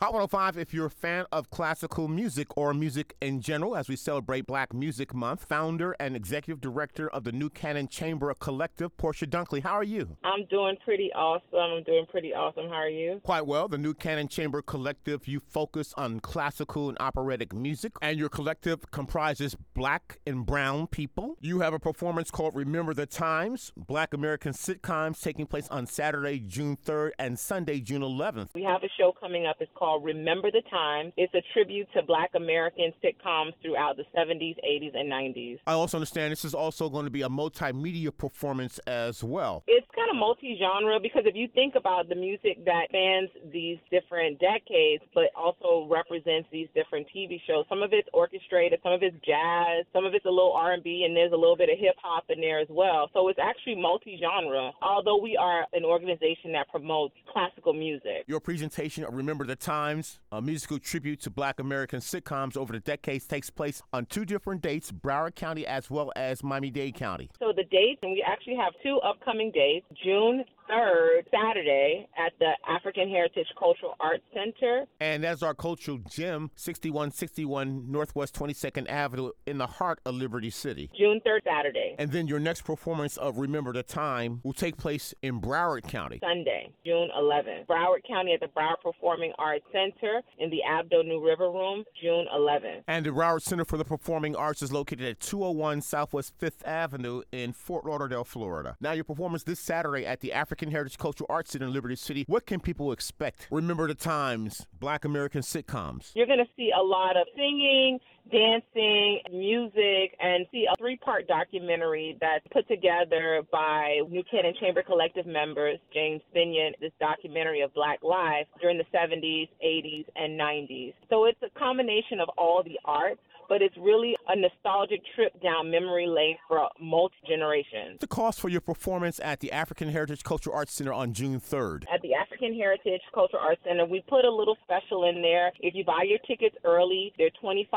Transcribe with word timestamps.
Hot 0.00 0.12
105, 0.12 0.56
if 0.56 0.72
you're 0.72 0.86
a 0.86 0.90
fan 0.90 1.26
of 1.32 1.50
classical 1.50 2.06
music 2.06 2.56
or 2.56 2.72
music 2.72 3.16
in 3.20 3.40
general, 3.40 3.74
as 3.74 3.88
we 3.88 3.96
celebrate 3.96 4.46
Black 4.46 4.72
Music 4.72 5.12
Month, 5.12 5.46
founder 5.46 5.96
and 5.98 6.14
executive 6.14 6.60
director 6.60 7.08
of 7.08 7.24
the 7.24 7.32
New 7.32 7.50
Canon 7.50 7.88
Chamber 7.88 8.32
Collective, 8.34 8.96
Portia 8.96 9.26
Dunkley, 9.26 9.60
how 9.60 9.72
are 9.72 9.82
you? 9.82 10.16
I'm 10.22 10.44
doing 10.44 10.76
pretty 10.84 11.10
awesome. 11.14 11.42
I'm 11.52 11.82
doing 11.82 12.06
pretty 12.08 12.32
awesome. 12.32 12.68
How 12.68 12.76
are 12.76 12.88
you? 12.88 13.20
Quite 13.24 13.44
well. 13.48 13.66
The 13.66 13.76
New 13.76 13.92
Canon 13.92 14.28
Chamber 14.28 14.62
Collective, 14.62 15.26
you 15.26 15.40
focus 15.40 15.92
on 15.96 16.20
classical 16.20 16.88
and 16.88 16.96
operatic 17.00 17.52
music, 17.52 17.90
and 18.00 18.16
your 18.16 18.28
collective 18.28 18.88
comprises 18.92 19.56
black 19.74 20.20
and 20.24 20.46
brown 20.46 20.86
people. 20.86 21.36
You 21.40 21.58
have 21.58 21.74
a 21.74 21.80
performance 21.80 22.30
called 22.30 22.54
Remember 22.54 22.94
the 22.94 23.06
Times, 23.06 23.72
Black 23.76 24.14
American 24.14 24.52
sitcoms 24.52 25.20
taking 25.20 25.46
place 25.46 25.66
on 25.70 25.88
Saturday, 25.88 26.38
June 26.38 26.76
3rd, 26.76 27.10
and 27.18 27.36
Sunday, 27.36 27.80
June 27.80 28.02
11th. 28.02 28.50
We 28.54 28.62
have 28.62 28.84
a 28.84 28.88
show 28.96 29.12
coming 29.20 29.44
up. 29.44 29.56
It's 29.58 29.68
called 29.74 29.87
called 29.88 30.04
Remember 30.04 30.50
the 30.50 30.62
Time. 30.70 31.12
It's 31.16 31.32
a 31.32 31.40
tribute 31.54 31.88
to 31.94 32.02
black 32.02 32.30
American 32.34 32.92
sitcoms 33.02 33.52
throughout 33.62 33.96
the 33.96 34.04
70s, 34.14 34.56
80s, 34.62 34.94
and 34.94 35.10
90s. 35.10 35.58
I 35.66 35.72
also 35.72 35.96
understand 35.96 36.30
this 36.30 36.44
is 36.44 36.54
also 36.54 36.90
going 36.90 37.06
to 37.06 37.10
be 37.10 37.22
a 37.22 37.28
multimedia 37.28 38.14
performance 38.14 38.78
as 38.86 39.24
well. 39.24 39.64
It's 39.66 39.86
kind 39.96 40.10
of 40.10 40.16
multi 40.16 40.58
genre 40.60 41.00
because 41.00 41.22
if 41.24 41.34
you 41.34 41.48
think 41.54 41.74
about 41.74 42.10
the 42.10 42.14
music 42.14 42.64
that 42.66 42.88
spans 42.90 43.30
these 43.50 43.78
different 43.90 44.38
decades, 44.40 45.02
but 45.14 45.32
also 45.34 45.88
represents 45.90 46.48
these 46.52 46.68
different 46.74 47.06
TV 47.14 47.40
shows, 47.46 47.64
some 47.70 47.82
of 47.82 47.92
it's 47.92 48.08
orchestrated, 48.12 48.80
some 48.82 48.92
of 48.92 49.02
it's 49.02 49.16
jazz, 49.24 49.86
some 49.94 50.04
of 50.04 50.12
it's 50.12 50.26
a 50.26 50.30
little 50.30 50.52
R&B, 50.52 51.04
and 51.06 51.16
there's 51.16 51.32
a 51.32 51.36
little 51.36 51.56
bit 51.56 51.70
of 51.70 51.78
hip 51.78 51.96
hop 52.02 52.24
in 52.28 52.40
there 52.42 52.60
as 52.60 52.68
well. 52.68 53.08
So 53.14 53.28
it's 53.28 53.40
actually 53.40 53.76
multi 53.80 54.20
genre, 54.20 54.70
although 54.82 55.16
we 55.16 55.36
are 55.36 55.64
an 55.72 55.84
organization 55.84 56.52
that 56.52 56.68
promotes 56.68 57.14
classical 57.32 57.72
music. 57.72 58.24
Your 58.26 58.40
presentation 58.40 59.04
of 59.04 59.14
Remember 59.14 59.44
the 59.44 59.56
Time 59.56 59.77
Times, 59.78 60.18
a 60.32 60.42
musical 60.42 60.80
tribute 60.80 61.20
to 61.20 61.30
black 61.30 61.60
American 61.60 62.00
sitcoms 62.00 62.56
over 62.56 62.72
the 62.72 62.80
decades, 62.80 63.28
takes 63.28 63.48
place 63.48 63.80
on 63.92 64.06
two 64.06 64.24
different 64.24 64.60
dates, 64.60 64.90
Broward 64.90 65.36
County 65.36 65.64
as 65.64 65.88
well 65.88 66.10
as 66.16 66.42
Miami 66.42 66.68
Dade 66.68 66.96
County. 66.96 67.30
So 67.38 67.52
the 67.54 67.62
dates, 67.62 68.00
and 68.02 68.10
we 68.10 68.20
actually 68.26 68.56
have 68.56 68.72
two 68.82 68.98
upcoming 69.04 69.52
dates, 69.52 69.86
June 70.02 70.44
3rd, 70.70 71.24
Saturday, 71.30 72.08
at 72.16 72.32
the 72.38 72.52
African 72.68 73.08
Heritage 73.08 73.46
Cultural 73.58 73.94
Arts 74.00 74.24
Center. 74.34 74.84
And 75.00 75.24
that's 75.24 75.42
our 75.42 75.54
cultural 75.54 75.98
gym, 75.98 76.50
6161 76.56 77.90
Northwest 77.90 78.34
22nd 78.34 78.88
Avenue 78.88 79.30
in 79.46 79.58
the 79.58 79.66
heart 79.66 80.00
of 80.04 80.14
Liberty 80.14 80.50
City. 80.50 80.90
June 80.98 81.20
3rd, 81.26 81.40
Saturday. 81.44 81.94
And 81.98 82.12
then 82.12 82.26
your 82.26 82.38
next 82.38 82.62
performance 82.62 83.16
of 83.16 83.38
Remember 83.38 83.72
the 83.72 83.82
Time 83.82 84.40
will 84.42 84.52
take 84.52 84.76
place 84.76 85.14
in 85.22 85.40
Broward 85.40 85.88
County. 85.88 86.18
Sunday, 86.22 86.70
June 86.84 87.08
11th. 87.16 87.66
Broward 87.66 88.00
County 88.08 88.34
at 88.34 88.40
the 88.40 88.46
Broward 88.46 88.80
Performing 88.82 89.32
Arts 89.38 89.64
Center 89.72 90.20
in 90.38 90.50
the 90.50 90.60
Abdo 90.68 91.04
New 91.04 91.24
River 91.24 91.50
Room, 91.50 91.84
June 92.02 92.26
11th. 92.34 92.82
And 92.88 93.06
the 93.06 93.10
Broward 93.10 93.42
Center 93.42 93.64
for 93.64 93.76
the 93.76 93.84
Performing 93.84 94.36
Arts 94.36 94.62
is 94.62 94.72
located 94.72 95.02
at 95.02 95.20
201 95.20 95.82
Southwest 95.82 96.38
5th 96.40 96.64
Avenue 96.64 97.22
in 97.32 97.52
Fort 97.52 97.84
Lauderdale, 97.86 98.24
Florida. 98.24 98.76
Now, 98.80 98.92
your 98.92 99.04
performance 99.04 99.44
this 99.44 99.60
Saturday 99.60 100.04
at 100.04 100.20
the 100.20 100.32
African 100.32 100.57
African 100.58 100.72
Heritage 100.72 100.98
Cultural 100.98 101.26
Arts 101.30 101.52
Center 101.52 101.66
in 101.66 101.72
Liberty 101.72 101.94
City. 101.94 102.24
What 102.26 102.44
can 102.44 102.58
people 102.58 102.90
expect? 102.90 103.46
Remember 103.48 103.86
the 103.86 103.94
times, 103.94 104.66
Black 104.80 105.04
American 105.04 105.42
sitcoms. 105.42 106.10
You're 106.16 106.26
going 106.26 106.40
to 106.40 106.50
see 106.56 106.72
a 106.76 106.82
lot 106.82 107.16
of 107.16 107.28
singing, 107.36 108.00
dancing, 108.32 109.20
music, 109.30 110.16
and 110.18 110.46
see 110.50 110.66
a 110.68 110.76
three 110.76 110.96
part 110.96 111.28
documentary 111.28 112.18
that's 112.20 112.44
put 112.52 112.66
together 112.66 113.42
by 113.52 114.00
New 114.10 114.24
Canon 114.28 114.52
Chamber 114.58 114.82
Collective 114.82 115.26
members, 115.26 115.78
James 115.94 116.22
Binion, 116.34 116.72
this 116.80 116.90
documentary 116.98 117.60
of 117.60 117.72
Black 117.72 118.02
life 118.02 118.48
during 118.60 118.78
the 118.78 118.84
70s, 118.92 119.48
80s, 119.64 120.06
and 120.16 120.40
90s. 120.40 120.92
So 121.08 121.26
it's 121.26 121.40
a 121.42 121.56
combination 121.56 122.18
of 122.18 122.28
all 122.36 122.64
the 122.64 122.80
arts 122.84 123.20
but 123.48 123.62
it's 123.62 123.76
really 123.78 124.16
a 124.28 124.36
nostalgic 124.36 125.00
trip 125.14 125.32
down 125.42 125.70
memory 125.70 126.06
lane 126.06 126.36
for 126.46 126.68
multi 126.80 127.14
generations. 127.26 127.98
The 128.00 128.06
cost 128.06 128.40
for 128.40 128.48
your 128.48 128.60
performance 128.60 129.20
at 129.22 129.40
the 129.40 129.50
African 129.52 129.88
Heritage 129.88 130.22
Cultural 130.22 130.54
Arts 130.54 130.74
Center 130.74 130.92
on 130.92 131.12
June 131.12 131.40
3rd. 131.40 131.84
At 131.92 132.02
the 132.02 132.14
African 132.14 132.54
Heritage 132.54 133.00
Cultural 133.14 133.42
Arts 133.42 133.60
Center, 133.64 133.86
we 133.86 134.02
put 134.08 134.24
a 134.24 134.30
little 134.30 134.56
special 134.64 135.08
in 135.08 135.22
there. 135.22 135.52
If 135.60 135.74
you 135.74 135.84
buy 135.84 136.04
your 136.06 136.18
tickets 136.26 136.56
early, 136.64 137.12
they're 137.18 137.30
$25 137.42 137.68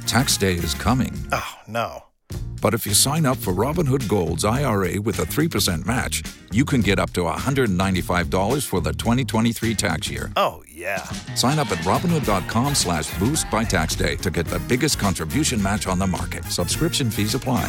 Tax 0.07 0.37
day 0.37 0.55
is 0.55 0.75
coming. 0.75 1.13
Oh, 1.33 1.55
no 1.67 2.05
but 2.65 2.73
if 2.73 2.87
you 2.87 2.95
sign 2.95 3.27
up 3.27 3.37
for 3.37 3.53
Robinhood 3.53 4.09
Gold's 4.09 4.43
IRA 4.43 4.99
with 4.99 5.19
a 5.19 5.25
3% 5.25 5.85
match, 5.85 6.23
you 6.51 6.65
can 6.65 6.81
get 6.81 6.99
up 6.99 7.11
to 7.11 7.21
$195 7.25 8.67
for 8.67 8.81
the 8.81 8.95
2023 8.95 9.75
tax 9.75 10.09
year. 10.09 10.33
Oh, 10.37 10.65
yeah. 10.67 11.03
Sign 11.35 11.59
up 11.59 11.71
at 11.71 11.77
Robinhood.com 11.81 12.75
slash 12.75 13.19
boost 13.19 13.51
by 13.51 13.65
tax 13.65 13.95
day 13.95 14.17
to 14.17 14.31
get 14.31 14.47
the 14.47 14.61
biggest 14.61 14.99
contribution 14.99 15.63
match 15.63 15.87
on 15.87 15.99
the 15.99 16.07
market. 16.07 16.43
Subscription 16.47 17.11
fees 17.11 17.35
apply. 17.35 17.69